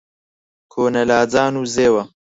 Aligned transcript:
کۆنە 0.71 1.03
لاجان 1.09 1.53
و 1.57 1.63
زێوە 1.75 2.03